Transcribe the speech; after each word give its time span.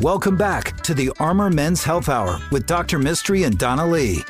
Welcome 0.00 0.36
back 0.36 0.80
to 0.82 0.94
the 0.94 1.10
Armor 1.18 1.50
Men's 1.50 1.82
Health 1.82 2.08
Hour 2.08 2.40
with 2.52 2.66
Dr. 2.66 3.00
Mistry 3.00 3.44
and 3.46 3.58
Donna 3.58 3.84
Lee. 3.84 4.22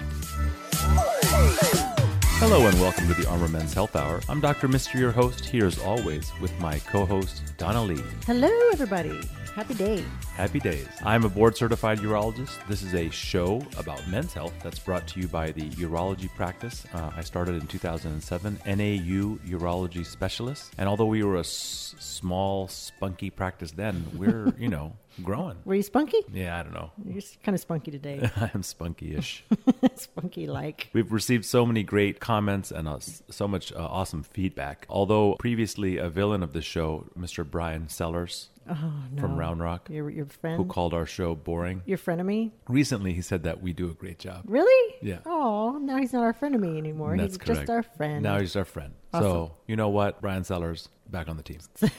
Hello 2.52 2.66
and 2.66 2.80
welcome 2.80 3.06
to 3.06 3.14
the 3.14 3.28
Armor 3.28 3.46
Men's 3.46 3.72
Health 3.72 3.94
Hour. 3.94 4.20
I'm 4.28 4.40
Dr. 4.40 4.66
Mistry, 4.66 4.98
your 4.98 5.12
host, 5.12 5.44
here 5.44 5.66
as 5.66 5.78
always 5.78 6.32
with 6.40 6.50
my 6.58 6.80
co-host 6.80 7.56
Donna 7.58 7.80
Lee. 7.80 8.02
Hello, 8.26 8.50
everybody. 8.72 9.20
Happy 9.54 9.74
day. 9.74 10.04
Happy 10.34 10.58
days. 10.58 10.88
I'm 11.04 11.24
a 11.24 11.28
board 11.28 11.56
certified 11.56 12.00
urologist. 12.00 12.58
This 12.66 12.82
is 12.82 12.92
a 12.94 13.08
show 13.10 13.64
about 13.76 14.04
men's 14.08 14.32
health 14.32 14.52
that's 14.64 14.80
brought 14.80 15.06
to 15.08 15.20
you 15.20 15.28
by 15.28 15.52
the 15.52 15.68
urology 15.70 16.28
practice. 16.34 16.84
Uh, 16.92 17.12
I 17.16 17.20
started 17.20 17.54
in 17.54 17.68
2007, 17.68 18.58
NAU 18.66 19.38
urology 19.46 20.04
specialist. 20.04 20.72
And 20.76 20.88
although 20.88 21.06
we 21.06 21.22
were 21.22 21.36
a 21.36 21.40
s- 21.40 21.94
small, 22.00 22.66
spunky 22.66 23.30
practice 23.30 23.70
then, 23.70 24.04
we're, 24.16 24.52
you 24.58 24.68
know, 24.68 24.92
growing. 25.22 25.56
Were 25.64 25.74
you 25.74 25.82
spunky? 25.82 26.18
Yeah, 26.32 26.58
I 26.58 26.62
don't 26.62 26.72
know. 26.74 26.90
You're 27.04 27.22
kind 27.42 27.54
of 27.54 27.60
spunky 27.60 27.90
today. 27.90 28.28
I'm 28.54 28.62
spunky 28.62 29.14
ish. 29.16 29.44
spunky 29.96 30.46
like. 30.46 30.88
We've 30.92 31.12
received 31.12 31.44
so 31.44 31.64
many 31.66 31.82
great 31.82 32.20
comments 32.20 32.70
and 32.70 32.88
uh, 32.88 32.98
so 33.00 33.46
much 33.48 33.72
uh, 33.72 33.76
awesome 33.78 34.22
feedback. 34.22 34.86
Although 34.88 35.34
previously 35.38 35.96
a 35.98 36.08
villain 36.08 36.42
of 36.42 36.52
the 36.52 36.62
show, 36.62 37.06
Mr. 37.18 37.48
Brian 37.48 37.88
Sellers 37.88 38.48
Oh, 38.68 38.92
no. 39.12 39.20
from 39.20 39.36
Round 39.36 39.60
Rock, 39.60 39.88
Your, 39.90 40.08
your 40.10 40.26
friend? 40.26 40.56
who 40.56 40.64
called 40.64 40.94
our 40.94 41.06
show 41.06 41.34
boring, 41.34 41.82
your 41.86 41.98
frenemy? 41.98 42.52
recently 42.68 43.12
he 43.12 43.20
said 43.20 43.42
that 43.42 43.60
we 43.60 43.72
do 43.72 43.90
a 43.90 43.94
great 43.94 44.20
job. 44.20 44.42
Really? 44.46 44.94
Yeah. 45.02 45.18
Oh, 45.26 45.78
now 45.82 45.96
he's 45.96 46.12
not 46.12 46.22
our 46.22 46.34
frenemy 46.34 46.78
anymore. 46.78 47.16
That's 47.16 47.32
he's 47.34 47.38
correct. 47.38 47.60
just 47.62 47.70
our 47.70 47.82
friend. 47.82 48.22
Now 48.22 48.38
he's 48.38 48.54
our 48.54 48.64
friend. 48.66 48.94
So 49.12 49.56
you 49.66 49.74
know 49.74 49.88
what, 49.88 50.20
Brian 50.20 50.44
Sellers 50.44 50.88
back 51.08 51.28
on 51.28 51.36
the 51.36 51.42
team. 51.42 51.58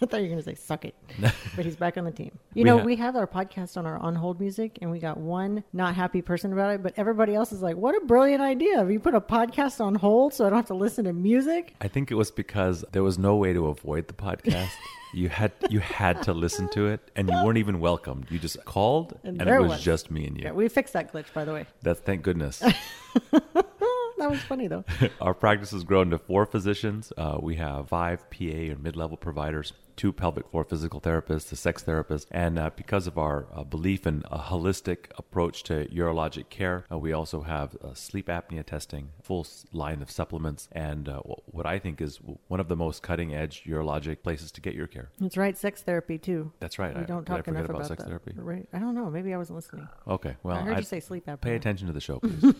I 0.02 0.06
thought 0.06 0.16
you 0.18 0.22
were 0.24 0.28
going 0.28 0.38
to 0.38 0.44
say 0.44 0.54
suck 0.54 0.84
it. 0.84 0.94
but 1.56 1.64
he's 1.64 1.76
back 1.76 1.96
on 1.98 2.04
the 2.04 2.10
team. 2.10 2.38
You 2.54 2.62
We 2.62 2.70
know, 2.70 2.78
ha- 2.78 2.84
we 2.84 2.96
have 2.96 3.16
our 3.16 3.26
podcast 3.26 3.76
on 3.76 3.86
our 3.86 3.98
on 3.98 4.14
hold 4.14 4.40
music, 4.40 4.78
and 4.80 4.90
we 4.90 4.98
got 4.98 5.18
one 5.18 5.62
not 5.72 5.94
happy 5.94 6.22
person 6.22 6.52
about 6.52 6.74
it, 6.74 6.82
but 6.82 6.94
everybody 6.96 7.34
else 7.34 7.52
is 7.52 7.60
like, 7.62 7.76
what 7.76 7.94
a 8.00 8.04
brilliant 8.06 8.42
idea. 8.42 8.78
Have 8.78 8.90
you 8.90 9.00
put 9.00 9.14
a 9.14 9.20
podcast 9.20 9.80
on 9.80 9.94
hold 9.96 10.32
so 10.34 10.46
I 10.46 10.50
don't 10.50 10.58
have 10.58 10.66
to 10.66 10.74
listen 10.74 11.04
to 11.04 11.12
music. 11.12 11.74
I 11.80 11.88
think 11.88 12.10
it 12.10 12.14
was 12.14 12.30
because 12.30 12.84
there 12.92 13.02
was 13.02 13.18
no 13.18 13.36
way 13.36 13.52
to 13.52 13.66
avoid 13.68 14.08
the 14.08 14.14
podcast. 14.14 14.70
you 15.14 15.28
had 15.28 15.52
you 15.68 15.80
had 15.80 16.22
to 16.22 16.32
listen 16.32 16.68
to 16.70 16.86
it, 16.86 17.10
and 17.16 17.28
you 17.28 17.34
weren't 17.44 17.58
even 17.58 17.80
welcomed. 17.80 18.26
You 18.30 18.38
just 18.38 18.64
called, 18.64 19.18
And 19.24 19.40
and, 19.40 19.50
it 19.50 19.60
was, 19.60 19.70
was. 19.70 19.82
just 19.82 20.10
me 20.10 20.26
and 20.26 20.36
you. 20.36 20.44
Yeah, 20.44 20.52
we 20.52 20.68
fixed 20.68 20.94
that 20.94 21.12
glitch, 21.12 21.32
by 21.34 21.44
the 21.44 21.52
way. 21.52 21.66
That's 21.82 22.00
thank 22.00 22.22
goodness. 22.22 22.60
that 22.60 24.30
was 24.30 24.40
funny, 24.42 24.66
though. 24.68 24.84
Our 25.20 25.34
practice 25.34 25.70
has 25.72 25.84
grown 25.84 26.10
to 26.10 26.18
four 26.18 26.46
physicians. 26.46 27.12
Uh, 27.16 27.38
we 27.40 27.56
have 27.56 27.88
five 27.88 28.28
PA 28.30 28.44
or 28.72 28.76
mid 28.76 28.96
level 28.96 29.16
providers, 29.16 29.72
two 30.00 30.12
pelvic 30.14 30.48
floor 30.48 30.64
physical 30.64 30.98
therapists, 30.98 31.52
a 31.52 31.56
sex 31.56 31.82
therapist, 31.82 32.26
and 32.30 32.58
uh, 32.58 32.70
because 32.74 33.06
of 33.06 33.18
our 33.18 33.46
uh, 33.54 33.62
belief 33.62 34.06
in 34.06 34.22
a 34.30 34.38
holistic 34.38 34.98
approach 35.18 35.62
to 35.62 35.84
urologic 35.88 36.48
care, 36.48 36.86
uh, 36.90 36.96
we 36.96 37.12
also 37.12 37.42
have 37.42 37.76
uh, 37.84 37.92
sleep 37.92 38.28
apnea 38.28 38.64
testing, 38.64 39.10
full 39.22 39.46
line 39.74 40.00
of 40.00 40.10
supplements, 40.10 40.70
and 40.72 41.06
uh, 41.06 41.20
what 41.44 41.66
I 41.66 41.78
think 41.78 42.00
is 42.00 42.18
one 42.48 42.60
of 42.60 42.68
the 42.68 42.76
most 42.76 43.02
cutting 43.02 43.34
edge 43.34 43.64
urologic 43.66 44.22
places 44.22 44.50
to 44.52 44.62
get 44.62 44.72
your 44.74 44.86
care. 44.86 45.10
That's 45.20 45.36
right, 45.36 45.54
sex 45.58 45.82
therapy, 45.82 46.16
too. 46.16 46.50
That's 46.60 46.78
right. 46.78 46.94
We 46.96 47.02
I- 47.02 47.04
don't 47.04 47.26
did 47.26 47.34
I 47.34 47.36
talk 47.36 47.48
enough 47.48 47.64
about 47.66 47.76
about, 47.76 47.88
sex 47.88 48.02
that. 48.02 48.08
therapy? 48.08 48.32
Right. 48.36 48.66
I 48.72 48.78
don't 48.78 48.94
know. 48.94 49.10
Maybe 49.10 49.34
I 49.34 49.36
wasn't 49.36 49.56
listening. 49.56 49.86
Okay, 50.08 50.34
well, 50.42 50.56
I 50.56 50.62
heard 50.62 50.76
I- 50.76 50.78
you 50.78 50.84
say 50.84 51.00
sleep 51.00 51.26
apnea. 51.26 51.42
Pay 51.42 51.56
attention 51.56 51.88
to 51.88 51.92
the 51.92 52.00
show, 52.00 52.18
please. 52.20 52.54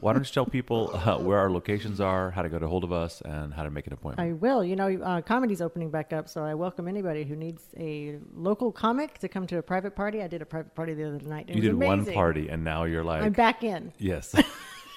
Why 0.00 0.12
don't 0.12 0.26
you 0.26 0.32
tell 0.32 0.46
people 0.46 0.90
uh, 0.94 1.18
where 1.18 1.38
our 1.38 1.50
locations 1.50 2.00
are, 2.00 2.30
how 2.30 2.42
to 2.42 2.48
get 2.48 2.62
a 2.62 2.68
hold 2.68 2.84
of 2.84 2.92
us, 2.92 3.22
and 3.22 3.52
how 3.52 3.62
to 3.62 3.70
make 3.70 3.86
an 3.86 3.92
appointment? 3.92 4.28
I 4.28 4.32
will. 4.32 4.64
You 4.64 4.76
know, 4.76 4.88
uh, 5.02 5.20
comedy's 5.22 5.60
opening 5.60 5.90
back 5.90 6.12
up, 6.12 6.28
so 6.28 6.42
I 6.44 6.54
welcome 6.54 6.88
anybody 6.88 7.24
who 7.24 7.36
needs 7.36 7.62
a 7.78 8.18
local 8.34 8.72
comic 8.72 9.18
to 9.18 9.28
come 9.28 9.46
to 9.48 9.58
a 9.58 9.62
private 9.62 9.96
party. 9.96 10.22
I 10.22 10.28
did 10.28 10.42
a 10.42 10.46
private 10.46 10.74
party 10.74 10.94
the 10.94 11.04
other 11.04 11.18
night. 11.20 11.46
It 11.48 11.56
you 11.56 11.62
did 11.62 11.74
one 11.74 12.04
party, 12.06 12.48
and 12.48 12.62
now 12.64 12.84
you're 12.84 13.04
like, 13.04 13.22
I'm 13.22 13.32
back 13.32 13.64
in. 13.64 13.92
yes. 13.98 14.34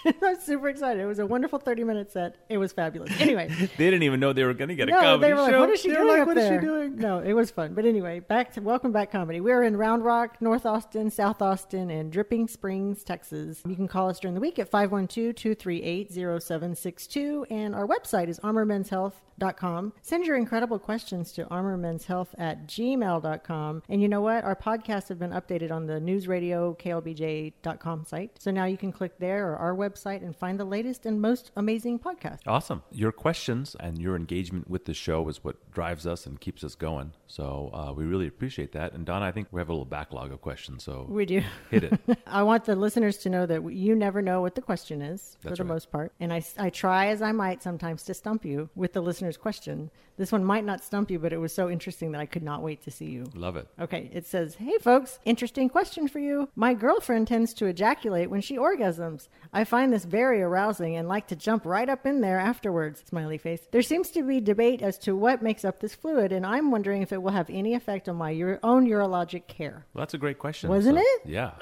I'm 0.24 0.40
super 0.40 0.70
excited. 0.70 1.02
It 1.02 1.06
was 1.06 1.20
a 1.20 1.26
wonderful 1.26 1.60
30 1.60 1.84
minute 1.84 2.10
set. 2.12 2.36
It 2.50 2.58
was 2.58 2.72
fabulous. 2.72 3.12
Anyway, 3.20 3.50
they 3.50 3.86
didn't 3.86 4.04
even 4.04 4.20
know 4.20 4.32
they 4.34 4.44
were 4.46 4.54
going 4.54 4.70
to 4.70 4.76
get 4.76 4.88
a 4.88 4.92
no, 4.92 5.02
comedy 5.02 5.28
they 5.28 5.34
were 5.34 5.42
like, 5.42 5.52
show. 5.52 5.60
"What 5.60 5.70
is 5.70 5.82
she 5.82 5.90
They 5.90 5.96
doing 5.96 6.08
like, 6.08 6.22
up 6.22 6.28
"What 6.28 6.38
is 6.38 6.44
there?" 6.46 6.60
she 6.62 6.66
doing? 6.66 6.96
No, 6.96 7.20
it 7.20 7.34
was 7.34 7.52
fun. 7.52 7.74
But 7.74 7.86
anyway, 7.86 8.20
back 8.22 8.54
to 8.54 8.62
welcome 8.62 8.92
back 8.92 9.12
comedy. 9.12 9.42
We're 9.42 9.64
in 9.64 9.76
Round 9.78 10.04
Rock, 10.06 10.38
North 10.42 10.66
Austin, 10.66 11.12
South 11.12 11.42
Austin, 11.42 11.90
and 11.92 12.12
Dripping 12.12 12.48
Springs, 12.48 13.04
Texas. 13.04 13.62
You 13.68 13.76
can 13.76 13.88
call 13.88 14.10
us 14.10 14.20
during 14.20 14.34
the 14.36 14.42
week 14.42 14.58
at 14.58 14.72
512-238-0762, 14.72 17.46
and 17.52 17.76
our 17.76 17.86
website 17.88 18.30
is 18.30 18.40
armormenshealth.com. 19.40 19.94
Send 20.02 20.26
your 20.26 20.36
incredible 20.36 20.80
questions 20.80 21.32
to 21.34 21.46
armormenshealth 21.46 22.28
at 22.38 22.68
gmail.com. 22.68 23.84
And 23.90 24.02
you 24.02 24.08
know 24.08 24.22
what? 24.22 24.44
Our 24.44 24.56
podcasts 24.56 25.10
have 25.10 25.20
been 25.20 25.32
updated 25.32 25.72
on 25.72 25.86
the 25.88 26.00
news 26.00 26.28
radio 26.28 26.76
klbj.com 26.76 28.06
site. 28.06 28.32
So 28.40 28.52
now 28.52 28.66
you 28.66 28.78
can 28.78 28.92
click 28.92 29.18
there 29.20 29.52
or 29.52 29.58
our 29.58 29.76
website 29.76 30.24
and 30.24 30.36
find 30.36 30.60
the 30.60 30.66
latest 30.66 31.06
and 31.06 31.22
most 31.22 31.52
amazing 31.56 32.00
podcast. 32.00 32.40
Awesome. 32.48 32.84
Your 32.92 33.12
questions 33.12 33.76
and 33.80 34.00
your 34.00 34.16
engagement 34.16 34.70
with 34.70 34.86
the 34.86 34.94
show 34.94 35.28
is 35.30 35.44
what 35.44 35.72
drives 35.72 36.06
us 36.06 36.26
and 36.26 36.40
keeps 36.40 36.64
us 36.64 36.76
going. 36.76 37.14
So 37.28 37.70
uh, 37.74 37.94
we 37.94 38.06
really 38.06 38.28
appreciate 38.28 38.72
that. 38.74 38.94
And 38.94 39.06
Donna, 39.06 39.26
I 39.26 39.32
think 39.32 39.48
we 39.52 39.60
have 39.62 39.70
a 39.70 39.74
little 39.74 39.86
backlog 39.86 40.32
of 40.32 40.42
questions. 40.42 40.84
So 40.84 41.06
We 41.10 41.26
do. 41.26 41.42
hit 41.70 41.84
it. 41.84 42.00
I 42.28 42.44
want 42.44 42.66
the 42.66 42.76
listeners 42.76 43.18
to 43.20 43.30
know 43.30 43.46
that 43.46 43.72
you 43.72 43.96
never 43.96 44.22
know 44.22 44.42
what 44.42 44.56
the 44.56 44.62
question 44.62 45.02
is 45.02 45.38
for 45.42 45.50
the 45.56 45.64
right. 45.64 45.68
most 45.68 45.92
part. 45.92 46.12
And 46.20 46.34
I, 46.34 46.44
I 46.58 46.70
try 46.70 47.08
as 47.08 47.22
I 47.22 47.32
might 47.32 47.62
sometimes 47.64 48.04
to 48.04 48.14
stump 48.14 48.46
you 48.46 48.70
with 48.76 48.94
the 48.94 49.02
listener's 49.02 49.29
question. 49.38 49.92
This 50.18 50.32
one 50.34 50.44
might 50.44 50.66
not 50.66 50.84
stump 50.84 51.10
you, 51.10 51.18
but 51.20 51.32
it 51.32 51.38
was 51.38 51.54
so 51.54 51.70
interesting 51.70 52.12
that 52.12 52.20
I 52.20 52.26
could 52.26 52.44
not 52.44 52.62
wait 52.62 52.82
to 52.84 52.92
see 52.92 53.06
you. 53.06 53.26
Love 53.34 53.56
it. 53.56 53.68
Okay, 53.80 54.10
it 54.14 54.26
says, 54.26 54.56
Hey 54.56 54.78
folks, 54.82 55.18
interesting 55.24 55.70
question 55.70 56.08
for 56.10 56.20
you. 56.20 56.50
My 56.56 56.74
girlfriend 56.74 57.28
tends 57.30 57.54
to 57.56 57.68
ejaculate 57.68 58.30
when 58.30 58.42
she 58.42 58.58
orgasms. 58.58 59.30
I 59.54 59.64
find 59.64 59.94
this 59.94 60.04
very 60.04 60.42
arousing 60.42 60.98
and 60.98 61.08
like 61.08 61.28
to 61.30 61.36
jump 61.38 61.66
right 61.66 61.88
up 61.88 62.06
in 62.06 62.20
there 62.20 62.38
afterwards. 62.40 63.04
Smiley 63.08 63.38
face. 63.38 63.62
There 63.72 63.82
seems 63.82 64.10
to 64.12 64.24
be 64.24 64.42
debate 64.42 64.82
as 64.82 64.98
to 65.00 65.16
what 65.16 65.42
makes 65.42 65.64
up 65.64 65.80
this 65.80 65.96
fluid, 65.96 66.32
and 66.34 66.46
I'm 66.46 66.70
wondering 66.72 67.02
if 67.02 67.14
it 67.14 67.22
will 67.22 67.32
have 67.32 67.50
any 67.50 67.74
effect 67.74 68.10
on 68.10 68.18
my 68.18 68.34
ur- 68.34 68.60
own 68.62 68.88
urologic 68.88 69.48
care. 69.48 69.86
Well, 69.94 70.02
that's 70.02 70.14
a 70.14 70.18
great 70.18 70.40
question. 70.40 70.70
Wasn't 70.70 70.98
So- 70.98 71.02
it? 71.04 71.22
Yeah. 71.26 71.52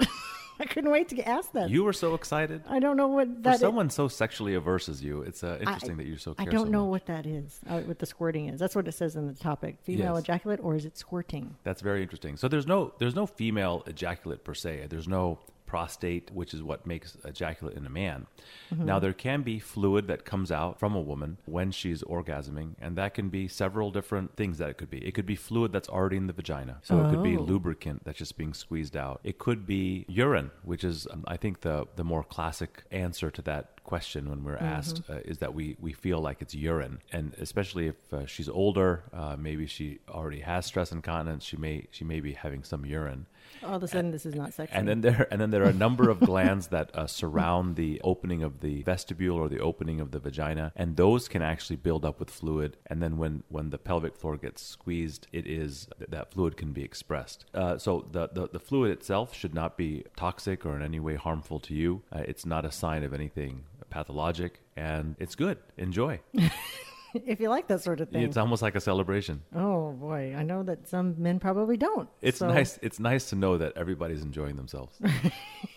I 0.60 0.64
couldn't 0.66 0.90
wait 0.90 1.08
to 1.10 1.14
get 1.14 1.26
asked 1.26 1.52
that. 1.54 1.70
You 1.70 1.84
were 1.84 1.92
so 1.92 2.14
excited. 2.14 2.62
I 2.68 2.78
don't 2.80 2.96
know 2.96 3.08
what 3.08 3.28
that. 3.28 3.36
For 3.36 3.42
that 3.42 3.54
is. 3.54 3.60
someone 3.60 3.90
so 3.90 4.08
sexually 4.08 4.54
averse 4.54 4.88
as 4.88 5.02
you, 5.02 5.22
it's 5.22 5.42
uh, 5.44 5.56
interesting 5.60 5.92
I- 5.92 5.96
that 5.96 6.06
you're 6.06 6.18
so 6.18 6.34
I 6.38 6.44
don't 6.44 6.66
so 6.66 6.72
know 6.72 6.82
much. 6.86 6.90
what 6.90 7.06
that 7.06 7.26
is, 7.26 7.60
uh, 7.68 7.80
what 7.80 7.98
the 7.98 8.06
squirting 8.06 8.48
is. 8.48 8.58
That's 8.60 8.74
what 8.74 8.88
it 8.88 8.92
says 8.92 9.16
in 9.16 9.26
the 9.26 9.34
topic. 9.34 9.78
Female 9.82 10.14
Yes. 10.14 10.24
ejaculate, 10.24 10.60
or 10.62 10.74
is 10.74 10.84
it 10.84 10.96
squirting? 10.98 11.56
That's 11.64 11.80
very 11.82 12.02
interesting. 12.02 12.36
So 12.36 12.48
there's 12.48 12.66
no 12.66 12.92
there's 12.98 13.14
no 13.14 13.26
female 13.26 13.82
ejaculate 13.86 14.44
per 14.44 14.54
se. 14.54 14.86
There's 14.90 15.08
no 15.08 15.38
prostate, 15.68 16.30
which 16.32 16.52
is 16.52 16.62
what 16.62 16.86
makes 16.86 17.16
ejaculate 17.24 17.76
in 17.76 17.86
a 17.86 17.90
man. 17.90 18.26
Mm-hmm. 18.72 18.86
Now 18.86 18.98
there 18.98 19.12
can 19.12 19.42
be 19.42 19.58
fluid 19.60 20.08
that 20.08 20.24
comes 20.24 20.50
out 20.50 20.80
from 20.80 20.94
a 20.96 21.00
woman 21.00 21.36
when 21.44 21.70
she's 21.70 22.02
orgasming, 22.02 22.70
and 22.80 22.96
that 22.96 23.14
can 23.14 23.28
be 23.28 23.46
several 23.46 23.90
different 23.90 24.34
things 24.36 24.58
that 24.58 24.70
it 24.70 24.78
could 24.78 24.90
be. 24.90 24.98
It 25.06 25.12
could 25.14 25.26
be 25.26 25.36
fluid 25.36 25.70
that's 25.72 25.88
already 25.88 26.16
in 26.16 26.26
the 26.26 26.32
vagina. 26.32 26.78
So 26.82 26.98
it 27.04 27.10
could 27.10 27.22
be 27.22 27.36
Oh. 27.36 27.42
lubricant 27.42 28.04
that's 28.04 28.18
just 28.18 28.36
being 28.36 28.54
squeezed 28.54 28.96
out. 28.96 29.20
It 29.22 29.38
could 29.38 29.66
be 29.66 30.04
urine, 30.08 30.50
which 30.64 30.82
is 30.82 31.06
um, 31.12 31.24
I 31.28 31.36
think 31.36 31.60
the 31.60 31.86
the 31.96 32.04
more 32.04 32.24
classic 32.24 32.84
answer 32.90 33.30
to 33.30 33.42
that 33.42 33.77
question 33.92 34.22
when 34.30 34.40
we're 34.46 34.62
asked 34.76 34.98
uh, 35.08 35.32
is 35.32 35.38
that 35.42 35.52
we, 35.58 35.66
we 35.86 35.92
feel 36.04 36.20
like 36.28 36.38
it's 36.44 36.54
urine 36.70 36.96
and 37.16 37.26
especially 37.46 37.86
if 37.92 37.98
uh, 38.12 38.26
she's 38.32 38.50
older 38.62 38.90
uh, 39.20 39.34
maybe 39.48 39.66
she 39.66 39.86
already 40.18 40.40
has 40.40 40.60
stress 40.70 40.88
incontinence 40.96 41.42
she 41.50 41.56
may 41.56 41.76
she 41.96 42.04
may 42.12 42.20
be 42.28 42.32
having 42.44 42.62
some 42.72 42.82
urine 42.98 43.22
All 43.64 43.76
of 43.78 43.82
a 43.82 43.88
sudden, 43.88 44.10
this 44.16 44.26
is 44.30 44.34
not 44.42 44.50
sexy. 44.58 44.74
and 44.76 44.84
then 44.88 45.00
there 45.06 45.22
and 45.30 45.38
then 45.40 45.50
there 45.52 45.64
are 45.66 45.74
a 45.78 45.80
number 45.86 46.06
of 46.14 46.18
glands 46.30 46.64
that 46.76 46.88
uh, 46.94 47.06
surround 47.22 47.66
the 47.82 47.92
opening 48.12 48.40
of 48.48 48.52
the 48.66 48.82
vestibule 48.92 49.36
or 49.42 49.48
the 49.56 49.62
opening 49.70 49.98
of 50.04 50.08
the 50.14 50.20
vagina, 50.28 50.66
and 50.80 50.88
those 51.04 51.22
can 51.32 51.42
actually 51.52 51.76
build 51.88 52.02
up 52.08 52.16
with 52.20 52.30
fluid. 52.40 52.70
And 52.90 52.96
then 53.02 53.12
when 53.22 53.34
when 53.56 53.66
the 53.74 53.80
pelvic 53.88 54.14
floor 54.20 54.36
gets 54.46 54.60
squeezed, 54.74 55.22
it 55.38 55.46
is 55.62 55.70
that 56.14 56.24
fluid 56.34 56.54
can 56.62 56.70
be 56.78 56.84
expressed. 56.90 57.38
Uh, 57.62 57.74
so 57.84 57.90
the, 58.16 58.24
the 58.36 58.44
the 58.56 58.62
fluid 58.68 58.90
itself 58.98 59.28
should 59.40 59.54
not 59.62 59.70
be 59.84 59.90
toxic 60.24 60.58
or 60.66 60.72
in 60.78 60.82
any 60.90 61.00
way 61.08 61.16
harmful 61.28 61.58
to 61.68 61.72
you. 61.82 61.90
Uh, 62.14 62.22
it's 62.30 62.46
not 62.54 62.62
a 62.70 62.72
sign 62.84 63.02
of 63.08 63.12
anything 63.20 63.54
pathologic, 63.98 64.60
and 64.76 65.16
it's 65.18 65.34
good. 65.34 65.58
Enjoy. 65.76 66.20
if 67.14 67.40
you 67.40 67.48
like 67.48 67.66
that 67.66 67.82
sort 67.82 68.00
of 68.00 68.08
thing. 68.10 68.22
It's 68.22 68.36
almost 68.36 68.62
like 68.62 68.76
a 68.76 68.80
celebration. 68.80 69.42
oh 69.54 69.90
boy, 69.92 70.34
I 70.36 70.42
know 70.44 70.62
that 70.62 70.86
some 70.88 71.16
men 71.18 71.40
probably 71.40 71.76
don't. 71.76 72.08
It's 72.22 72.38
So- 72.38 72.46
nice. 72.48 72.78
It's 72.80 73.00
nice 73.00 73.28
to 73.30 73.36
know 73.36 73.58
that 73.58 73.72
everybody's 73.76 74.22
enjoying 74.22 74.54
themselves. 74.56 74.94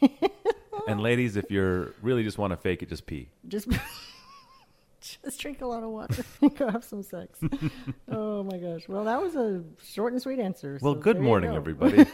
and 0.87 1.01
ladies, 1.01 1.35
if 1.35 1.49
you're 1.49 1.93
really 2.03 2.23
just 2.23 2.37
want 2.37 2.51
to 2.51 2.57
fake 2.57 2.83
it, 2.83 2.89
just 2.89 3.07
pee. 3.07 3.29
Just, 3.47 3.67
just 5.01 5.39
drink 5.39 5.61
a 5.61 5.65
lot 5.65 5.81
of 5.81 5.89
water. 5.89 6.23
Go 6.59 6.69
have 6.69 6.83
some 6.83 7.01
sex. 7.01 7.39
oh 8.11 8.43
my 8.43 8.57
gosh. 8.57 8.87
Well, 8.87 9.05
that 9.05 9.19
was 9.19 9.35
a 9.35 9.63
short 9.83 10.13
and 10.13 10.21
sweet 10.21 10.37
answer. 10.39 10.77
Well, 10.79 10.93
so 10.93 10.99
good 10.99 11.19
morning, 11.19 11.55
everybody. 11.55 12.05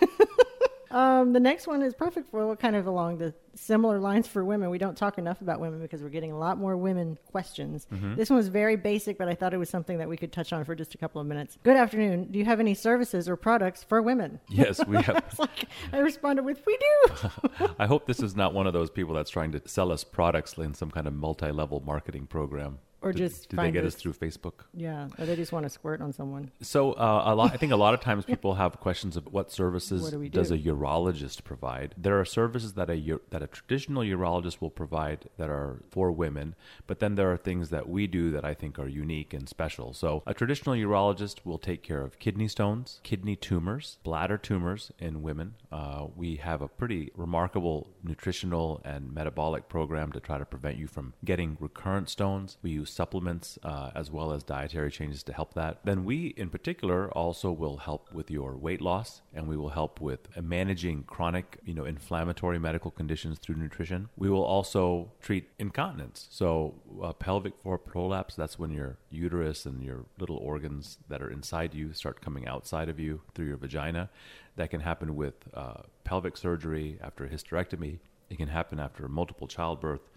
Um, 0.91 1.33
the 1.33 1.39
next 1.39 1.67
one 1.67 1.81
is 1.81 1.93
perfect 1.93 2.29
for 2.29 2.47
what 2.47 2.59
kind 2.59 2.75
of 2.75 2.87
along 2.87 3.17
the 3.17 3.33
similar 3.55 3.99
lines 3.99 4.27
for 4.27 4.45
women. 4.45 4.69
We 4.69 4.77
don't 4.77 4.95
talk 4.95 5.17
enough 5.17 5.41
about 5.41 5.59
women 5.59 5.81
because 5.81 6.01
we're 6.01 6.09
getting 6.09 6.31
a 6.31 6.37
lot 6.37 6.57
more 6.57 6.77
women 6.77 7.17
questions. 7.31 7.87
Mm-hmm. 7.91 8.15
This 8.15 8.29
one 8.29 8.37
was 8.37 8.47
very 8.47 8.75
basic, 8.75 9.17
but 9.17 9.27
I 9.27 9.35
thought 9.35 9.53
it 9.53 9.57
was 9.57 9.69
something 9.69 9.97
that 9.97 10.07
we 10.07 10.17
could 10.17 10.31
touch 10.31 10.53
on 10.53 10.63
for 10.63 10.75
just 10.75 10.95
a 10.95 10.97
couple 10.97 11.19
of 11.19 11.27
minutes. 11.27 11.57
Good 11.63 11.77
afternoon. 11.77 12.31
Do 12.31 12.39
you 12.39 12.45
have 12.45 12.59
any 12.59 12.73
services 12.73 13.27
or 13.27 13.35
products 13.35 13.83
for 13.83 14.01
women? 14.01 14.39
Yes, 14.49 14.85
we 14.85 14.97
have. 15.01 15.17
It's 15.17 15.39
like 15.39 15.65
I 15.91 15.99
responded 15.99 16.43
with, 16.43 16.61
"We 16.65 16.77
do." 16.77 17.67
I 17.79 17.85
hope 17.87 18.05
this 18.05 18.21
is 18.21 18.35
not 18.35 18.53
one 18.53 18.67
of 18.67 18.73
those 18.73 18.89
people 18.89 19.15
that's 19.15 19.29
trying 19.29 19.51
to 19.53 19.61
sell 19.67 19.91
us 19.91 20.03
products 20.03 20.57
in 20.57 20.73
some 20.73 20.91
kind 20.91 21.07
of 21.07 21.13
multi-level 21.13 21.81
marketing 21.81 22.27
program. 22.27 22.79
Or 23.07 23.11
Did- 23.13 23.19
just 23.29 23.49
did 23.49 23.57
they 23.59 23.71
get 23.71 23.85
us- 23.85 23.95
us 23.95 24.01
through 24.01 24.13
Facebook? 24.13 24.65
yeah, 24.73 25.07
or 25.17 25.25
they 25.25 25.35
just 25.35 25.51
want 25.51 25.63
to 25.63 25.69
squirt 25.69 26.01
on 26.01 26.11
someone. 26.13 26.51
So 26.61 26.91
uh, 26.93 27.23
a 27.25 27.35
lot, 27.35 27.53
I 27.53 27.57
think 27.57 27.71
a 27.71 27.77
lot 27.77 27.93
of 27.93 28.01
times 28.01 28.25
people 28.33 28.55
have 28.55 28.79
questions 28.79 29.15
of 29.15 29.25
what 29.31 29.51
services 29.51 30.01
What 30.03 30.11
do 30.11 30.19
we 30.19 30.29
does 30.29 30.51
a 30.51 30.57
urologist 30.57 31.43
provide. 31.43 31.95
There 31.97 32.19
are 32.19 32.25
services 32.25 32.73
that 32.73 32.89
a 32.89 33.19
that 33.29 33.41
a 33.41 33.47
traditional 33.47 34.03
urologist 34.03 34.61
will 34.61 34.69
provide 34.69 35.29
that 35.37 35.49
are 35.49 35.83
for 35.89 36.11
women, 36.11 36.55
but 36.85 36.99
then 36.99 37.15
there 37.15 37.31
are 37.31 37.37
things 37.37 37.69
that 37.69 37.87
we 37.87 38.07
do 38.07 38.29
that 38.31 38.43
I 38.43 38.53
think 38.53 38.77
are 38.77 38.87
unique 38.87 39.33
and 39.33 39.47
special. 39.47 39.93
So 39.93 40.23
a 40.25 40.33
traditional 40.33 40.75
urologist 40.75 41.37
will 41.45 41.57
take 41.59 41.81
care 41.83 42.01
of 42.01 42.19
kidney 42.19 42.47
stones, 42.47 42.99
kidney 43.03 43.35
tumors, 43.35 43.97
bladder 44.03 44.37
tumors 44.37 44.91
in 44.99 45.21
women. 45.21 45.55
Uh, 45.71 46.07
we 46.15 46.37
have 46.37 46.61
a 46.61 46.67
pretty 46.67 47.11
remarkable 47.15 47.89
nutritional 48.03 48.81
and 48.85 49.13
metabolic 49.13 49.67
program 49.67 50.11
to 50.11 50.19
try 50.19 50.37
to 50.37 50.45
prevent 50.45 50.77
you 50.77 50.87
from 50.87 51.13
getting 51.25 51.57
recurrent 51.59 52.09
stones. 52.09 52.57
We 52.61 52.71
use 52.71 52.91
supplements 52.91 53.59
uh, 53.63 53.91
as 53.95 54.09
well 54.09 54.31
as 54.31 54.43
dietary 54.43 54.91
changes 54.91 55.23
to 55.23 55.33
help 55.33 55.53
that. 55.55 55.79
Then 55.83 56.05
we, 56.05 56.27
in 56.37 56.49
particular, 56.49 57.09
also 57.11 57.51
will 57.51 57.77
help 57.77 58.13
with 58.13 58.31
your 58.31 58.55
weight 58.55 58.81
loss, 58.81 59.21
and 59.33 59.47
we 59.47 59.57
will 59.57 59.69
help 59.69 59.99
with 59.99 60.19
managing 60.41 61.03
chronic, 61.03 61.59
you 61.65 61.73
know, 61.73 61.85
inflammatory 61.85 62.59
medical 62.59 62.91
conditions 62.91 63.37
through 63.39 63.55
nutrition. 63.55 64.09
We 64.17 64.29
will 64.29 64.43
also 64.43 65.11
treat 65.21 65.49
incontinence. 65.59 66.27
So 66.31 66.75
uh, 67.03 67.13
pelvic 67.13 67.53
floor 67.61 67.77
prolapse, 67.77 68.35
that's 68.35 68.57
when 68.57 68.71
your 68.71 68.97
uterus 69.09 69.65
and 69.65 69.83
your 69.83 70.05
little 70.19 70.37
organs 70.37 70.97
that 71.09 71.21
are 71.21 71.29
inside 71.29 71.73
you 71.73 71.93
start 71.93 72.21
coming 72.21 72.47
outside 72.47 72.89
of 72.89 72.99
you 72.99 73.21
through 73.33 73.47
your 73.47 73.57
vagina. 73.57 74.09
That 74.57 74.69
can 74.69 74.81
happen 74.81 75.15
with 75.15 75.35
uh, 75.53 75.83
pelvic 76.03 76.35
surgery 76.35 76.99
after 77.01 77.23
a 77.23 77.29
hysterectomy. 77.29 77.99
It 78.29 78.37
can 78.37 78.49
happen 78.49 78.79
after 78.79 79.07
multiple 79.07 79.47
childbirth. 79.47 80.09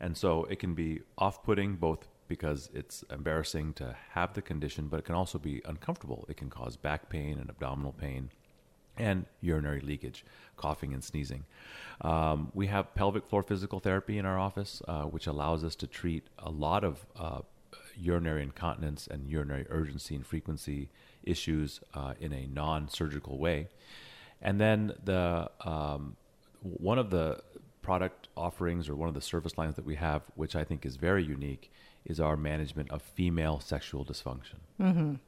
And 0.00 0.16
so 0.16 0.44
it 0.44 0.58
can 0.58 0.74
be 0.74 1.00
off 1.18 1.42
putting 1.42 1.76
both 1.76 2.08
because 2.28 2.70
it's 2.72 3.04
embarrassing 3.10 3.72
to 3.74 3.96
have 4.10 4.34
the 4.34 4.42
condition, 4.42 4.88
but 4.88 5.00
it 5.00 5.04
can 5.04 5.14
also 5.14 5.38
be 5.38 5.62
uncomfortable. 5.64 6.24
It 6.28 6.36
can 6.36 6.50
cause 6.50 6.76
back 6.76 7.08
pain 7.08 7.38
and 7.38 7.50
abdominal 7.50 7.92
pain 7.92 8.30
and 8.96 9.26
urinary 9.40 9.80
leakage, 9.80 10.24
coughing 10.56 10.92
and 10.92 11.02
sneezing. 11.02 11.44
Um, 12.00 12.50
we 12.54 12.66
have 12.66 12.94
pelvic 12.94 13.26
floor 13.26 13.42
physical 13.42 13.80
therapy 13.80 14.18
in 14.18 14.26
our 14.26 14.38
office, 14.38 14.82
uh, 14.88 15.04
which 15.04 15.26
allows 15.26 15.64
us 15.64 15.74
to 15.76 15.86
treat 15.86 16.26
a 16.38 16.50
lot 16.50 16.84
of 16.84 17.06
uh, 17.16 17.40
urinary 17.96 18.42
incontinence 18.42 19.06
and 19.06 19.28
urinary 19.28 19.66
urgency 19.70 20.14
and 20.14 20.26
frequency 20.26 20.88
issues 21.22 21.80
uh, 21.94 22.14
in 22.20 22.32
a 22.32 22.46
non-surgical 22.46 23.38
way. 23.38 23.68
And 24.40 24.60
then 24.60 24.92
the 25.04 25.50
um, 25.60 26.16
one 26.62 26.98
of 26.98 27.10
the 27.10 27.42
product 27.82 28.28
offerings 28.36 28.88
or 28.88 28.94
one 28.94 29.08
of 29.08 29.14
the 29.14 29.20
service 29.20 29.56
lines 29.56 29.76
that 29.76 29.84
we 29.84 29.96
have, 29.96 30.22
which 30.34 30.54
I 30.54 30.64
think 30.64 30.84
is 30.84 30.96
very 30.96 31.24
unique, 31.24 31.72
is 32.04 32.20
our 32.20 32.36
management 32.36 32.90
of 32.90 33.02
female 33.02 33.60
sexual 33.60 34.04
dysfunction. 34.04 35.18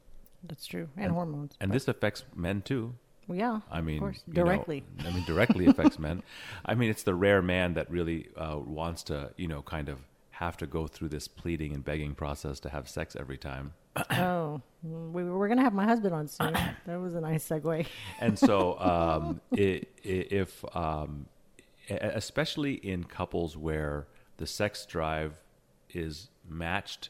That's 0.43 0.65
true, 0.65 0.89
and, 0.97 1.11
hormones. 1.11 1.55
And 1.59 1.71
this 1.71 1.87
affects 1.87 2.23
men 2.35 2.61
too. 2.61 2.95
Well, 3.27 3.37
yeah, 3.37 3.59
I 3.71 3.81
mean, 3.81 3.97
of 3.97 4.01
course, 4.01 4.23
you 4.27 4.33
know, 4.33 4.43
directly. 4.43 4.83
I 5.05 5.11
mean, 5.11 5.23
directly 5.25 5.65
affects 5.67 5.99
men. 5.99 6.23
I 6.65 6.73
mean, 6.73 6.89
it's 6.89 7.03
the 7.03 7.13
rare 7.13 7.41
man 7.41 7.75
that 7.75 7.89
really 7.91 8.29
uh, 8.35 8.57
wants 8.57 9.03
to, 9.03 9.31
you 9.37 9.47
know, 9.47 9.61
kind 9.61 9.89
of 9.89 9.99
have 10.41 10.57
to 10.57 10.65
go 10.65 10.87
through 10.87 11.07
this 11.09 11.27
pleading 11.27 11.71
and 11.73 11.85
begging 11.85 12.15
process 12.15 12.59
to 12.59 12.69
have 12.69 12.89
sex 12.89 13.15
every 13.15 13.37
time. 13.37 13.73
oh, 14.11 14.59
we, 14.81 15.23
we're 15.23 15.47
gonna 15.47 15.61
have 15.61 15.73
my 15.73 15.85
husband 15.85 16.15
on 16.15 16.27
soon. 16.27 16.51
that 16.87 16.99
was 16.99 17.13
a 17.13 17.21
nice 17.21 17.47
segue. 17.47 17.85
And 18.19 18.37
so, 18.39 18.79
um, 18.79 19.39
i 19.55 19.59
i 19.61 19.85
if, 20.03 20.65
um, 20.75 21.27
especially 21.89 22.73
in 22.73 23.03
couples 23.03 23.55
where 23.55 24.07
the 24.37 24.47
sex 24.47 24.85
drive 24.87 25.43
is 25.91 26.29
matched 26.49 27.09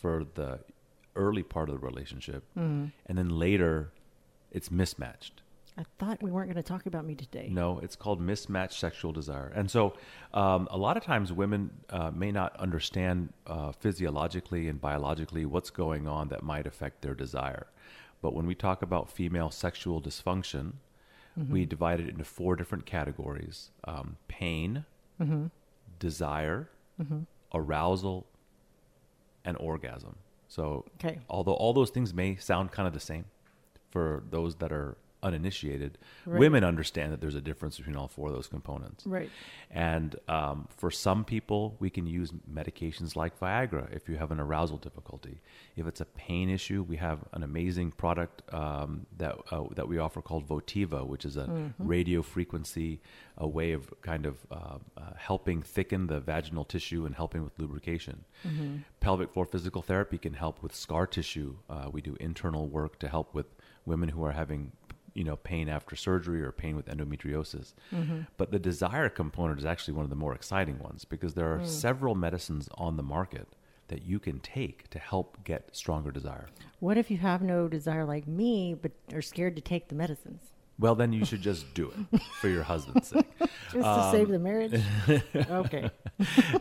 for 0.00 0.24
the 0.34 0.60
early 1.14 1.42
part 1.42 1.70
of 1.70 1.80
the 1.80 1.86
relationship, 1.86 2.44
Mm-hmm. 2.58 2.86
and 3.06 3.16
then 3.18 3.30
later 3.30 3.90
it's 4.52 4.70
mismatched. 4.70 5.40
I 5.78 5.84
thought 5.98 6.22
we 6.22 6.30
weren't 6.30 6.46
going 6.50 6.62
to 6.62 6.66
talk 6.66 6.86
about 6.86 7.04
me 7.04 7.14
today. 7.14 7.48
No, 7.50 7.78
it's 7.80 7.96
called 7.96 8.18
mismatched 8.20 8.78
sexual 8.80 9.12
desire. 9.12 9.52
And 9.54 9.70
so, 9.70 9.92
um, 10.32 10.68
a 10.70 10.78
lot 10.78 10.96
of 10.96 11.02
times 11.04 11.32
women 11.32 11.70
uh, 11.90 12.10
may 12.12 12.32
not 12.32 12.56
understand 12.56 13.32
uh, 13.46 13.72
physiologically 13.72 14.68
and 14.68 14.80
biologically 14.80 15.44
what's 15.44 15.68
going 15.68 16.08
on 16.08 16.28
that 16.28 16.42
might 16.42 16.66
affect 16.66 17.02
their 17.02 17.14
desire. 17.14 17.66
But 18.22 18.32
when 18.32 18.46
we 18.46 18.54
talk 18.54 18.80
about 18.80 19.10
female 19.10 19.50
sexual 19.50 20.00
dysfunction, 20.00 20.74
we 21.50 21.66
divide 21.66 22.00
it 22.00 22.08
into 22.08 22.24
four 22.24 22.56
different 22.56 22.86
categories 22.86 23.70
um, 23.84 24.16
pain, 24.28 24.86
desire, 25.98 26.70
arousal, 27.52 28.26
and 29.44 29.56
orgasm. 29.58 30.16
So, 30.48 30.86
Okay. 30.94 31.18
although 31.28 31.52
all 31.52 31.74
those 31.74 31.90
things 31.90 32.14
may 32.14 32.36
sound 32.36 32.72
kind 32.72 32.86
of 32.86 32.94
the 32.94 33.00
same 33.00 33.26
for 33.90 34.22
those 34.30 34.54
that 34.56 34.72
are 34.72 34.96
uninitiated, 35.22 35.98
Right. 36.24 36.38
women 36.38 36.64
understand 36.64 37.12
that 37.12 37.20
there's 37.20 37.34
a 37.34 37.40
difference 37.40 37.76
between 37.78 37.96
all 37.96 38.08
four 38.08 38.28
of 38.28 38.34
those 38.34 38.46
components. 38.48 39.06
Right. 39.06 39.30
And 39.70 40.16
um, 40.28 40.68
for 40.76 40.90
some 40.90 41.24
people, 41.24 41.76
we 41.80 41.90
can 41.90 42.06
use 42.06 42.32
medications 42.52 43.16
like 43.16 43.38
Viagra 43.40 43.92
if 43.94 44.08
you 44.08 44.16
have 44.16 44.30
an 44.30 44.40
arousal 44.40 44.76
difficulty. 44.78 45.40
If 45.76 45.86
it's 45.86 46.00
a 46.00 46.04
pain 46.04 46.48
issue, 46.50 46.82
we 46.82 46.96
have 46.96 47.20
an 47.32 47.42
amazing 47.42 47.92
product 47.92 48.42
um, 48.54 49.06
that 49.18 49.36
uh, 49.50 49.64
that 49.74 49.88
we 49.88 49.98
offer 49.98 50.22
called 50.22 50.46
Votiva, 50.48 51.06
which 51.06 51.24
is 51.24 51.36
a 51.36 51.72
radio 51.78 52.22
frequency, 52.22 53.00
a 53.36 53.46
way 53.46 53.72
of 53.72 53.92
kind 54.02 54.26
of 54.26 54.36
uh, 54.50 54.78
uh, 54.96 55.00
helping 55.16 55.62
thicken 55.62 56.06
the 56.06 56.20
vaginal 56.20 56.64
tissue 56.64 57.04
and 57.06 57.14
helping 57.14 57.42
with 57.44 57.58
lubrication. 57.58 58.24
Pelvic 59.00 59.32
floor 59.32 59.46
physical 59.46 59.82
therapy 59.82 60.18
can 60.18 60.34
help 60.34 60.62
with 60.62 60.74
scar 60.74 61.06
tissue. 61.06 61.56
Uh, 61.68 61.88
we 61.92 62.00
do 62.00 62.16
internal 62.20 62.66
work 62.68 62.98
to 63.00 63.08
help 63.08 63.34
with 63.34 63.46
women 63.84 64.08
who 64.10 64.24
are 64.24 64.32
having 64.32 64.72
you 65.16 65.24
know 65.24 65.36
pain 65.36 65.68
after 65.68 65.96
surgery 65.96 66.42
or 66.42 66.52
pain 66.52 66.76
with 66.76 66.86
endometriosis 66.86 67.72
but 68.36 68.50
the 68.50 68.58
desire 68.58 69.08
component 69.08 69.58
is 69.58 69.64
actually 69.64 69.94
one 69.94 70.04
of 70.04 70.10
the 70.10 70.16
more 70.16 70.34
exciting 70.34 70.78
ones 70.78 71.04
because 71.04 71.34
there 71.34 71.52
are 71.52 71.64
several 71.64 72.14
medicines 72.14 72.68
on 72.74 72.96
the 72.96 73.02
market 73.02 73.48
that 73.88 74.02
you 74.02 74.18
can 74.18 74.40
take 74.40 74.90
to 74.90 74.98
help 74.98 75.42
get 75.44 75.74
stronger 75.74 76.10
desire 76.10 76.48
What 76.80 76.98
if 76.98 77.10
you 77.10 77.18
have 77.18 77.40
no 77.40 77.68
desire 77.68 78.04
like 78.04 78.26
me, 78.26 78.74
but 78.74 78.92
are 79.12 79.22
scared 79.22 79.56
to 79.56 79.62
take 79.62 79.88
the 79.88 79.94
medicines 79.94 80.40
well 80.78 80.94
then 80.94 81.12
you 81.12 81.24
should 81.24 81.40
just 81.40 81.72
do 81.74 81.90
it 81.90 82.20
for 82.40 82.48
your 82.48 82.62
husband's 82.62 83.08
sake 83.08 83.26
just 83.72 83.84
to 83.84 84.08
save 84.12 84.28
the 84.28 84.38
marriage? 84.38 84.80
okay. 85.50 85.90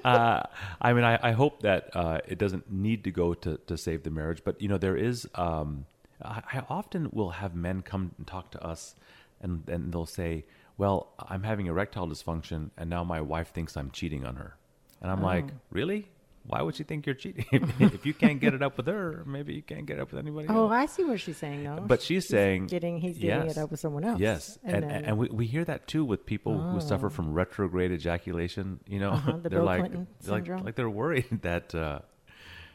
uh, 0.04 0.42
I 0.82 0.94
mean, 0.94 1.04
I, 1.04 1.20
I 1.22 1.32
hope 1.32 1.62
that 1.62 1.90
uh, 1.96 2.20
it 2.28 2.38
doesn't 2.38 2.72
need 2.72 3.04
to 3.06 3.12
go 3.12 3.34
to, 3.34 3.58
to 3.68 3.78
save 3.78 4.04
the 4.04 4.10
marriage, 4.10 4.42
but 4.44 4.62
you 4.62 4.68
know, 4.68 4.78
there 4.78 4.98
is. 4.98 5.28
Um, 5.36 5.86
I, 6.24 6.42
I 6.54 6.64
often 6.70 7.10
will 7.12 7.32
have 7.32 7.56
men 7.56 7.82
come 7.82 8.12
and 8.18 8.26
talk 8.28 8.52
to 8.52 8.64
us, 8.64 8.96
and 9.42 9.68
and 9.70 9.92
they'll 9.94 10.06
say, 10.06 10.46
"Well, 10.78 11.14
I'm 11.20 11.44
having 11.44 11.68
erectile 11.68 12.08
dysfunction, 12.08 12.70
and 12.78 12.90
now 12.90 13.04
my 13.04 13.22
wife 13.22 13.52
thinks 13.54 13.76
I'm 13.78 13.92
cheating 13.92 14.26
on 14.26 14.36
her," 14.38 14.56
and 15.02 15.12
I'm 15.12 15.22
like, 15.22 15.46
"Really? 15.72 16.08
Why 16.48 16.62
would 16.62 16.76
she 16.76 16.84
think 16.84 17.08
you're 17.08 17.16
cheating? 17.16 17.44
if 17.80 18.06
you 18.06 18.14
can't 18.14 18.40
get 18.40 18.54
it 18.54 18.62
up 18.62 18.78
with 18.78 18.86
her, 18.86 19.24
maybe 19.26 19.56
you 19.56 19.64
can't 19.64 19.88
get 19.88 19.98
it 19.98 20.02
up 20.02 20.12
with 20.12 20.20
anybody 20.20 20.48
Oh, 20.48 20.66
else." 20.66 20.72
I 20.74 20.86
see 20.86 21.04
what 21.04 21.20
she's 21.20 21.38
saying 21.38 21.64
now. 21.64 21.80
But 21.80 22.04
she's 22.04 22.28
saying 22.28 22.68
getting 22.68 23.00
he's 23.00 23.18
getting 23.18 23.48
yes. 23.48 23.58
it 23.58 23.60
up 23.62 23.72
with 23.72 23.80
someone 23.80 24.04
else. 24.04 24.20
Yes, 24.20 24.60
and 24.64 24.76
and, 24.76 24.84
then- 24.92 25.06
and 25.06 25.18
we, 25.18 25.28
we 25.30 25.46
hear 25.48 25.66
that 25.66 25.88
too 25.88 26.06
with 26.06 26.26
people 26.26 26.58
who 26.62 26.80
suffer 26.82 27.10
from 27.10 27.34
retrograde 27.34 27.92
ejaculation. 27.92 28.80
You 28.88 29.00
know, 29.00 29.12
Uh-huh, 29.12 29.38
the 29.42 29.50
they're 29.50 29.64
like 29.64 29.92
like 30.28 30.48
like 30.48 30.76
they're 30.76 30.90
worried 30.90 31.26
that 31.42 31.74
uh, 31.76 32.00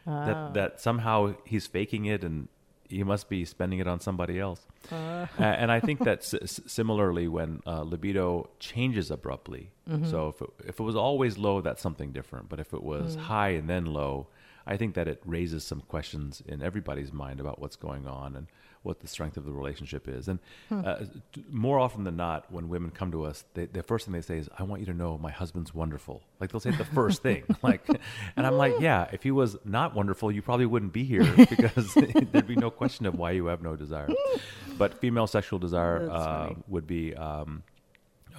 Oh. 0.07 0.27
that 0.27 0.55
that 0.55 0.81
somehow 0.81 1.35
he's 1.45 1.67
faking 1.67 2.07
it 2.07 2.25
and 2.25 2.49
he 2.91 3.03
must 3.05 3.29
be 3.29 3.45
spending 3.45 3.79
it 3.79 3.87
on 3.87 4.01
somebody 4.01 4.39
else. 4.39 4.61
Uh. 4.93 5.27
And 5.39 5.71
I 5.73 5.81
think 5.81 6.01
that 6.01 6.19
s- 6.21 6.61
similarly, 6.67 7.29
when 7.29 7.63
uh, 7.67 7.83
libido 7.83 8.49
changes 8.59 9.11
abruptly, 9.11 9.71
Mm-hmm. 9.89 10.09
so 10.11 10.29
if 10.29 10.41
it, 10.43 10.51
if 10.69 10.81
it 10.81 10.83
was 10.85 10.95
always 10.95 11.37
low, 11.39 11.61
that's 11.61 11.83
something 11.83 12.13
different. 12.13 12.49
But 12.49 12.61
if 12.61 12.73
it 12.73 12.83
was 12.83 13.17
Mm. 13.17 13.21
high 13.23 13.49
and 13.51 13.69
then 13.69 13.87
low, 13.87 14.29
I 14.71 14.77
think 14.77 14.95
that 14.95 15.09
it 15.09 15.21
raises 15.25 15.63
some 15.65 15.81
questions 15.83 16.43
in 16.47 16.63
everybody's 16.63 17.13
mind 17.13 17.41
about 17.41 17.59
what's 17.61 17.77
going 17.77 18.07
on 18.07 18.37
and 18.37 18.47
what 18.83 19.01
the 19.01 19.09
strength 19.09 19.37
of 19.37 19.45
the 19.45 19.53
relationship 19.53 20.09
is. 20.09 20.27
And 20.27 20.39
Hmm. 20.71 20.81
uh, 20.87 20.97
more 21.51 21.79
often 21.79 22.05
than 22.05 22.17
not, 22.17 22.51
when 22.51 22.71
women 22.71 22.91
come 22.91 23.11
to 23.13 23.25
us, 23.25 23.45
they, 23.55 23.67
the 23.67 23.83
first 23.83 24.07
thing 24.07 24.15
they 24.15 24.23
say 24.23 24.39
is, 24.39 24.49
"I 24.59 24.63
want 24.63 24.81
you 24.81 24.87
to 24.87 24.95
know 24.95 25.19
my 25.19 25.31
husband's 25.31 25.75
wonderful." 25.75 26.23
Like 26.41 26.51
they'll 26.51 26.61
say 26.61 26.71
the 26.71 26.85
first 27.01 27.21
thing, 27.29 27.43
like, 27.63 27.83
and 28.37 28.47
I'm 28.47 28.57
like, 28.57 28.75
"Yeah, 28.81 29.09
if 29.13 29.23
he 29.23 29.33
was 29.33 29.59
not 29.67 29.95
wonderful, 29.95 30.33
you 30.33 30.41
probably 30.41 30.65
wouldn't 30.67 30.95
be 30.95 31.05
here 31.05 31.25
because 31.51 31.93
there'd 32.33 32.47
be 32.47 32.57
no 32.57 32.71
question 32.71 33.05
of 33.07 33.15
why 33.17 33.33
you 33.33 33.47
have 33.47 33.61
no 33.63 33.77
desire." 33.77 34.09
But 34.79 34.99
female 35.01 35.27
sexual 35.27 35.59
desire 35.59 36.09
uh, 36.11 36.55
would 36.69 36.87
be 36.87 37.15
um, 37.17 37.63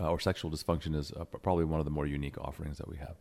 uh, 0.01 0.10
or 0.10 0.20
sexual 0.20 0.50
dysfunction 0.50 0.96
is 0.96 1.12
uh, 1.12 1.24
probably 1.25 1.65
one 1.65 1.79
of 1.79 1.86
the 1.86 1.91
more 1.91 2.08
unique 2.08 2.38
offerings 2.39 2.77
that 2.77 2.88
we 2.88 2.98
have. 2.98 3.15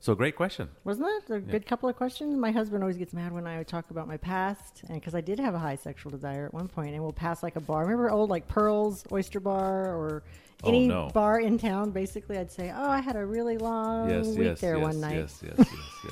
So, 0.00 0.14
great 0.14 0.36
question. 0.36 0.68
Wasn't 0.84 1.06
that 1.28 1.34
a 1.34 1.40
good 1.40 1.66
couple 1.66 1.88
of 1.88 1.96
questions? 1.96 2.36
My 2.36 2.50
husband 2.50 2.82
always 2.82 2.96
gets 2.96 3.12
mad 3.12 3.32
when 3.32 3.46
I 3.46 3.62
talk 3.64 3.90
about 3.90 4.08
my 4.08 4.16
past, 4.16 4.82
and 4.88 4.98
because 4.98 5.14
I 5.14 5.20
did 5.20 5.38
have 5.38 5.54
a 5.54 5.58
high 5.58 5.76
sexual 5.76 6.10
desire 6.10 6.46
at 6.46 6.54
one 6.54 6.68
point, 6.68 6.94
and 6.94 7.02
we'll 7.02 7.12
pass 7.12 7.42
like 7.42 7.56
a 7.56 7.60
bar. 7.60 7.82
Remember 7.82 8.10
old 8.10 8.30
like 8.30 8.48
Pearls 8.48 9.04
Oyster 9.12 9.40
Bar 9.40 9.94
or 9.94 10.22
Oh, 10.64 10.68
any 10.68 10.86
no. 10.86 11.10
bar 11.12 11.40
in 11.40 11.58
town? 11.58 11.90
Basically, 11.90 12.38
I'd 12.38 12.50
say, 12.52 12.72
"Oh, 12.74 12.88
I 12.88 13.00
had 13.00 13.16
a 13.16 13.24
really 13.26 13.58
long 13.58 14.08
Yes, 14.08 14.26
week 14.28 14.38
yes, 14.46 14.60
there 14.60 14.76
yes, 14.76 14.82
one 14.82 15.00
night." 15.00 15.16
yes, 15.16 15.42
yes, 15.44 15.54
yes, 15.58 15.68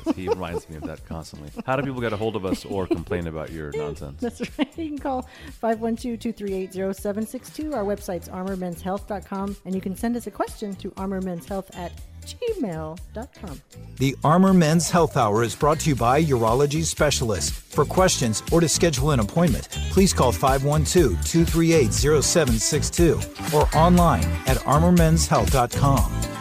yes. 0.07 0.16
He 0.16 0.28
reminds 0.28 0.69
me 0.69 0.76
of 0.76 0.83
that 0.83 1.04
constantly. 1.07 1.50
How 1.66 1.76
do 1.76 1.83
people 1.83 2.00
get 2.00 2.12
a 2.12 2.16
hold 2.16 2.35
of 2.37 2.45
us 2.45 2.64
or 2.64 2.87
complain 2.87 3.26
about 3.28 3.50
your 3.52 3.71
nonsense? 3.76 4.21
That's 4.21 4.40
right. 4.59 4.76
You 4.78 4.88
can 4.88 4.99
call 4.99 5.28
512-238-0762. 5.62 7.75
Our 7.75 7.85
website's 7.85 8.28
armormenshealth.com, 8.28 9.57
and 9.64 9.75
you 9.75 9.80
can 9.80 9.97
send 9.97 10.16
us 10.16 10.26
a 10.26 10.30
question 10.30 10.75
to 10.76 10.90
armormenshealth 10.92 11.75
at 11.76 11.92
gmail.com. 12.26 13.60
The 13.96 14.16
Armor 14.24 14.54
Men's 14.54 14.90
Health 14.90 15.16
Hour 15.16 15.42
is 15.42 15.54
brought 15.54 15.80
to 15.80 15.90
you 15.90 15.96
by 15.96 16.22
Urology 16.22 16.84
Specialists. 16.84 17.50
For 17.50 17.84
questions 17.84 18.42
or 18.52 18.60
to 18.60 18.68
schedule 18.68 19.10
an 19.12 19.20
appointment, 19.20 19.68
please 19.90 20.12
call 20.12 20.32
512 20.32 21.24
238 21.24 21.92
0762 21.92 23.20
or 23.54 23.68
online 23.74 24.24
at 24.46 24.56
armormenshealth.com. 24.58 26.39